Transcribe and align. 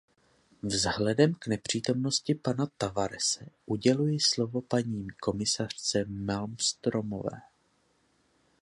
Vzhledem 0.63 1.33
k 1.33 1.47
nepřítomnosti 1.47 2.35
pana 2.35 2.67
Tavarese 2.77 3.45
uděluji 3.65 4.19
slovo 4.19 4.61
paní 4.61 5.07
komisařce 5.21 6.05
Malmströmové. 6.05 7.41